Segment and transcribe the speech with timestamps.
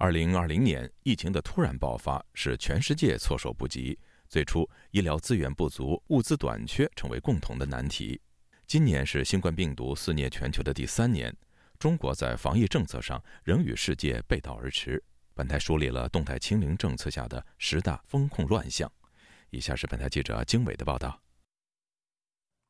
[0.00, 3.98] 二零二零年疫情的突然爆发，使全世界措手不及。
[4.28, 8.20] 最初，医疗资源不足、物资短缺成为共同的难题。
[8.64, 11.36] 今年是新冠病毒肆虐全球的第三年，
[11.80, 15.02] 中国在防疫政策上仍与世界背道而驰。
[15.34, 18.90] 本台梳理了动态清零政策下的十大风控乱象。
[19.50, 21.20] 以下是本台记者经纬的报道。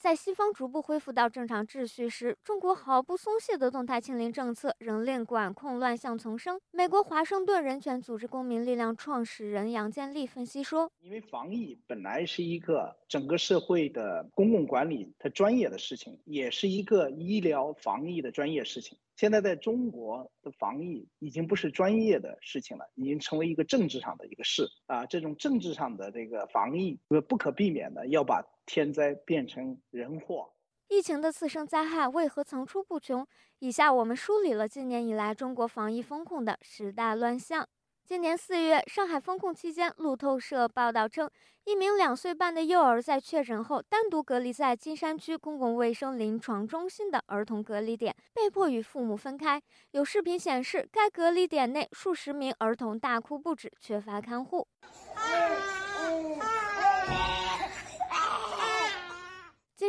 [0.00, 6.58] 在西方逐步恢复到正常秩序时，中国毫不松懈的动态清零政策仍令管控乱象丛生。
[6.70, 25.04] 美国华盛顿人权组织公民力量创始人杨建立分析说：“因为防疫本来是一个整个社会的公共管理它专业的事情，也是一个医疗防疫的专业事情。”现在在中国的防疫已经不是专业的事情了，已经成为一个政治上的一个事啊！
[25.04, 26.98] 这种政治上的这个防疫，
[27.28, 30.50] 不可避免的要把天灾变成人祸。
[30.88, 33.26] 疫情的次生灾害为何层出不穷？
[33.58, 37.68] 以下我们梳理了今年以来中国防疫风控的十大乱象。
[38.10, 41.30] 今年四月，上海封控期间，路透社报道称，
[41.64, 49.62] 一名两岁半的幼儿在确诊后单独隔离在金山区公共卫生临床中心的儿童隔离点，被迫与父母分开。
[49.92, 54.66] 有视频显示，该隔离点内数十名儿童大哭不止，缺乏看护。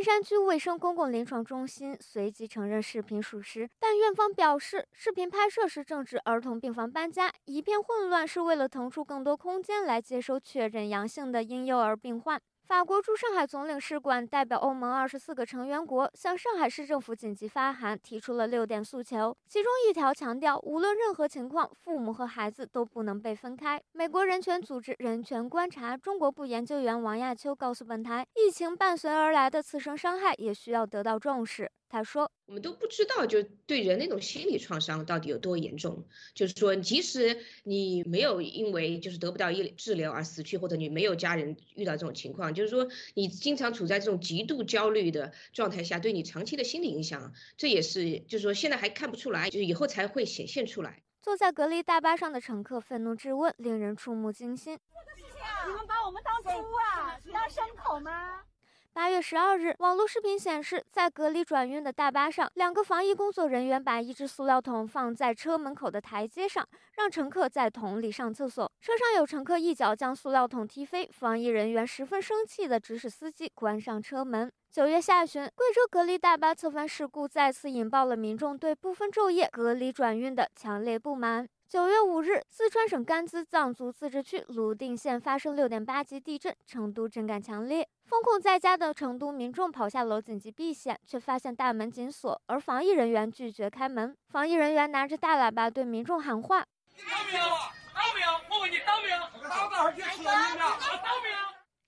[0.01, 12.41] 山区卫生公共临床中心随即承认视频属实，但院方表示，视频拍摄时正值儿童病房搬家，一片混乱，是为了腾出更多空间来接收确诊阳性的婴幼儿病患。
[12.71, 23.83] 法国驻上海总领事馆代表欧盟二十四个成员国向上海市政府紧急发函，提出了六点诉求，其中一条强调，无论任何情况，父母和孩子都不能被分开。
[23.91, 31.69] 美国人权组织人权观察中国部研究员王亚秋告诉本台，疫情伴随而来的次生伤害也需要得到重视。
[31.91, 36.07] 他说：“我们都不知道，就对人那种心理创伤到底有多严重。
[36.33, 54.73] 就是说，即使你没有因为就是得不到医治疗而死去，或者你没有家人遇到这种情况，就是说你经常处在这种极度焦虑的状态下，对你长期的心理影响，这也是就是说现在还看不出来，就是以后才会显现出来。”坐在隔离大巴上的乘客愤怒质问，令人触目惊心
[55.67, 57.19] ：“你们把我们当猪啊？
[57.33, 58.41] 当牲口吗？”
[58.93, 68.69] 八月十二日，网络视频显示，在隔离转运的大巴上，两个防疫工作人员把一只塑料桶放在车门口的台阶上，让乘客在桶里上厕所。
[68.81, 74.51] 车上有乘客一脚将塑料桶踢飞，防疫人员十分生气地指使司机关上车门。
[74.69, 81.47] 九月下旬，贵州隔离大巴侧翻事故再次引爆了民众对部分昼夜隔离转运的强烈不满。
[81.71, 87.87] 九月五日，四川省甘孜藏族自治区泸定县发生六点八级地震，成都震感强烈。
[88.03, 94.13] 封控在家的成都民众跑下楼紧急避险，却发现大门紧锁，而防疫人员拒绝开门。
[94.27, 96.65] 防疫人员拿着大喇叭对民众喊话
[96.97, 97.45] ：“你当没有？
[97.95, 98.27] 当没有？
[98.53, 99.17] 我问你当没有？
[99.49, 100.67] 当多少天吃了你们？
[101.01, 101.37] 当没有？”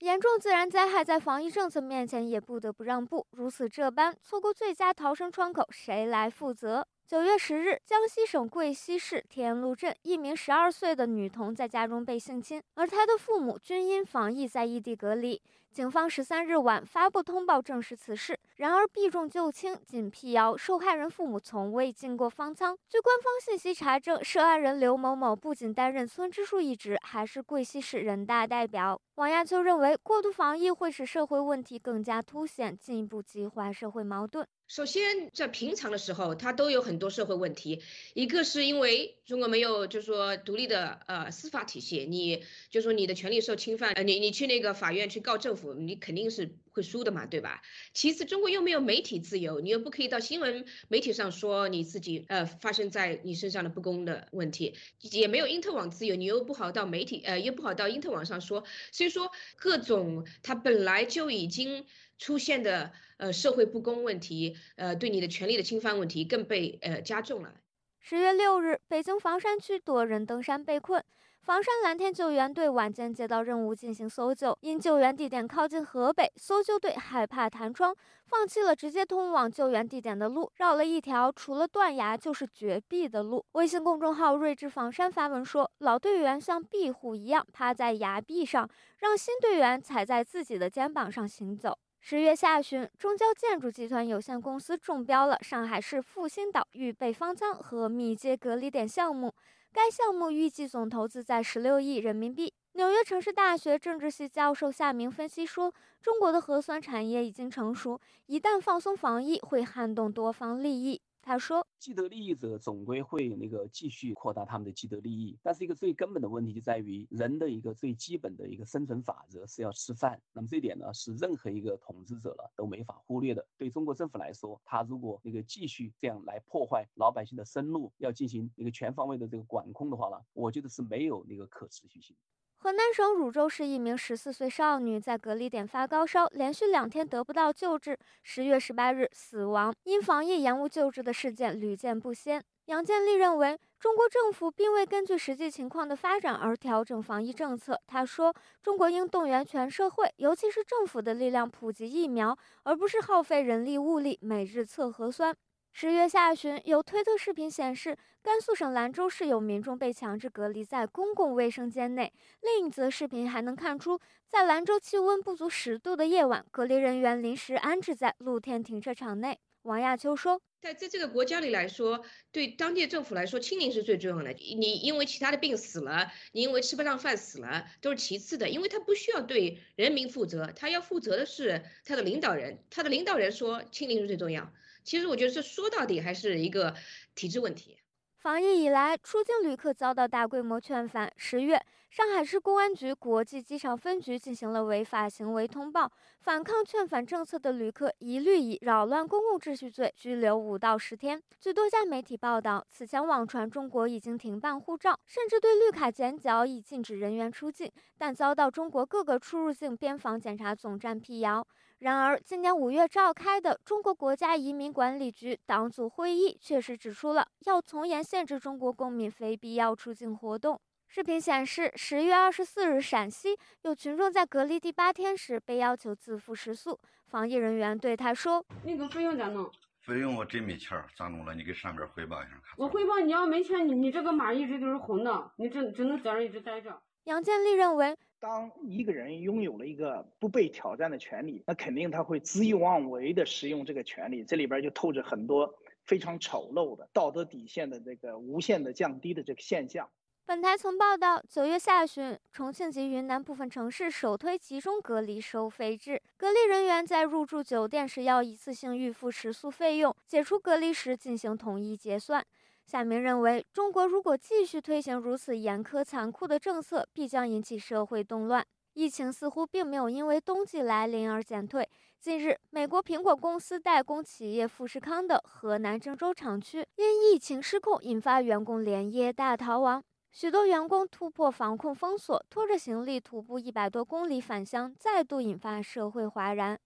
[0.00, 6.86] 严重自然灾害在防疫政策面前也不得不让步，如此这般，错过最佳逃生窗口，谁来负责？
[7.06, 15.42] 九月十日，江西省贵溪市天禄镇一名十二岁的女童在家中被性侵，而她的父母均因防疫在异地隔离。
[15.70, 22.74] 警方十三日晚发布通报证实此事，然而避重就轻，仅辟谣受害人父母从未进过方舱。
[22.88, 28.98] 据官方信息查证，涉案人刘某某不仅担任村支书一职，还是贵溪市人大代表。
[29.16, 34.46] 王亚秋认为，过度防疫会使社会问题更加凸显，进一步激化社会矛盾。
[34.74, 37.80] 首先，在平常的时候，它都有很多社会问题。
[38.12, 47.62] 一个是因为中国没有，就是说独立的呃司法体系，你就说你的权利受侵犯，呃，你你去那个法院去告政府，你肯定是会输的嘛，对吧？
[47.92, 61.86] 其次，中国又没有媒体自由，你又不可以到新闻媒体上说你自己呃发生在你身上的不公的问题，也没有因特网自由，你又不好到媒体呃又不好到因特网上说，所以说各种它本来就已经
[62.18, 62.92] 出现的。
[63.16, 67.54] 呃，社会不公问题，呃，对你的权利的侵犯问题更被呃加重了。
[68.00, 71.02] 十月六日，北京房山区多人登山被困，
[71.40, 77.94] 房山蓝天救援队晚间接到任务进行搜救，因救援地点靠近河北，搜救队害怕弹窗，
[78.26, 83.46] 放弃了直接通往救援地点的路，绕了一条除了断崖就是绝壁的路。
[83.52, 88.68] 微信公众号“睿智房山”发文说，老队员像壁虎一样趴在崖壁上，
[88.98, 91.78] 让新队员踩在自己的肩膀上行走。
[92.06, 99.34] 十月下旬，中交建筑集团有限公司中标了上海市复兴岛预备方舱和密接隔离点项目，
[99.72, 102.52] 该项目预计总投资在十六亿人民币。
[102.74, 105.72] 纽约城市大学政治系教授夏明分析说，
[106.02, 111.00] 中国的核酸产业已经成熟，一旦放松防疫，会撼动多方利益。
[111.24, 120.20] 他说：“既得利益者总归会那个继续扩大他们的既得利益，但是一个最根本的问题就在于人的一个最基本的一个生存法则是要吃饭。
[120.34, 123.46] 那么这一点呢，是任何一个统治者了都没法忽略的。
[123.56, 132.14] 对中国政府来说，他如果那个继续这样来破坏老百姓的生路，要进行一个全方位的这个管控的话呢，我觉得是没有那个可持续性。”
[132.64, 139.74] 河南省汝州市一名十四岁少女在隔离点发高烧，连续两天得不到救治，十月十八日死亡。
[139.84, 142.42] 因防疫延误救治的事件屡见不鲜。
[142.64, 147.78] 杨建立认为，中国政府并未根据实际情况的发展而调整防疫政策。
[147.86, 155.36] 他说，中国应动员全社会，尤其是政府的力量普及疫苗，而不是耗费人力物力每日测核酸。
[155.76, 162.12] 十月下旬，有推特视频显示，甘肃省兰州市有民众被强制隔离在公共卫生间内。
[162.42, 163.98] 另一则视频还能看出，
[164.28, 169.36] 在兰州气温不足十度的夜晚，隔离人员临时安置在露天停车场内。
[169.62, 174.30] 王亚秋说：“在在这个国家里来说，对当地政府来说，清零是最重要的。
[174.30, 182.60] 你因为其他的病死了，你因为吃不上饭死了，都是其次的，因为他不需要对人民负责，他要负责的是他的领导人。
[182.70, 184.52] 他的领导人说清零是最重要。”
[184.84, 186.74] 其实我觉得这说到底还是一个
[187.14, 187.78] 体制问题。
[188.18, 191.12] 防疫以来，出境旅客遭到大规模劝返。
[191.16, 191.60] 十月，
[191.96, 201.22] 上海市公安局国际机场分局进行了违法行为通报，反抗劝返政策的旅客一律以扰乱公共秩序罪拘留五到十天。
[201.38, 211.46] 据多家媒体报道，此前网传中国已经停办护照，甚至对绿卡剪角，以禁止人员出境，但遭到中国各个出入境边防检查总站辟谣。
[211.78, 220.60] 然而，今年五月召开的中国国家移民管理局党组会议确实指出了要从严限制中国公民非必要出境活动。
[220.94, 229.50] 视频显示，十月二十四日，陕西有群众在隔离第八天时被要求自付食宿，防疫人员对他说：“那个费用咋弄？
[229.80, 231.34] 费用我真没钱儿，咋弄了？
[231.34, 232.40] 你给上边汇报一下。
[232.56, 237.96] 我汇报，你要没钱，你你这个码一直都是红的，你只只能在这一直待着。”杨建立认为。
[238.20, 249.90] 当一个人拥有了一个不被挑战的权利，那肯定他会恣意妄为的使用这个权利，这里边就透着很多非常丑陋的道德底线的这个无限的降低的这个现象。
[250.26, 262.24] 本台曾报道，九月下旬，重庆及云南部分城市首推集中隔离收费制，隔离人员在入住酒店时要一次性预付食宿费用，解除隔离时进行统一结算。
[262.64, 268.42] 夏明认为，中国如果继续推行如此严苛残酷的政策，必将引起社会动乱。
[268.72, 271.68] 疫情似乎并没有因为冬季来临而减退。
[272.00, 286.56] 近日，美国苹果公司代工企业富士康的河南郑州厂区因疫情失控，引发员工连夜大逃亡，许多员工突破防控封锁，拖着行李徒步一百多公里返乡，再度引发社会哗然。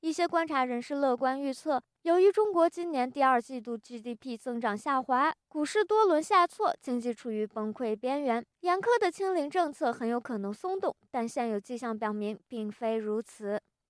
[0.00, 1.82] 一些观察人士乐观预测。
[2.04, 10.96] 由于中国今年第二季度 GDP 增长下滑，股市多轮下挫，经济处于崩溃边缘，严苛的清零政策很有可能松动。
[11.10, 13.60] 但现有迹象表明，并非如此。